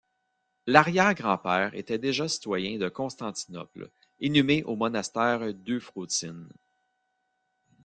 [0.65, 6.49] L'arrière-grand-père était déjà citoyen de Constantinople, inhumé au monastère d'Euphrosyne.